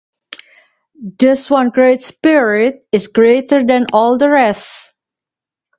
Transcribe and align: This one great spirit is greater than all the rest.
This 1.19 1.47
one 1.47 1.69
great 1.69 2.01
spirit 2.01 2.87
is 2.91 3.09
greater 3.09 3.63
than 3.63 3.85
all 3.93 4.17
the 4.17 4.29
rest. 4.31 4.93